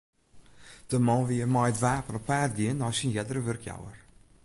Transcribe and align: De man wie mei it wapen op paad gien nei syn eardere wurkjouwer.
De 0.89 0.97
man 1.07 1.21
wie 1.29 1.47
mei 1.53 1.69
it 1.71 1.79
wapen 1.85 2.17
op 2.19 2.25
paad 2.29 2.51
gien 2.57 2.77
nei 2.79 2.93
syn 2.97 3.15
eardere 3.17 3.41
wurkjouwer. 3.45 3.97